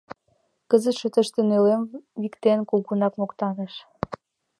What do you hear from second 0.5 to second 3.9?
Кызытше тыште, нӧлым виктен, кугунак моктаныш: